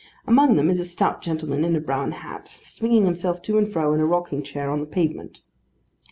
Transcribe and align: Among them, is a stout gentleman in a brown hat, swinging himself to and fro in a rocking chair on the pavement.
Among 0.25 0.55
them, 0.55 0.67
is 0.71 0.79
a 0.79 0.85
stout 0.85 1.21
gentleman 1.21 1.63
in 1.63 1.75
a 1.75 1.79
brown 1.79 2.11
hat, 2.13 2.47
swinging 2.47 3.05
himself 3.05 3.39
to 3.43 3.59
and 3.59 3.71
fro 3.71 3.93
in 3.93 3.99
a 3.99 4.05
rocking 4.07 4.41
chair 4.41 4.71
on 4.71 4.79
the 4.79 4.87
pavement. 4.87 5.43